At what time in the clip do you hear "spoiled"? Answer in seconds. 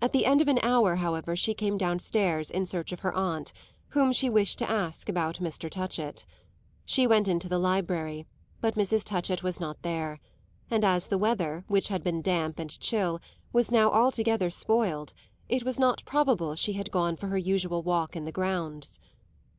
14.48-15.12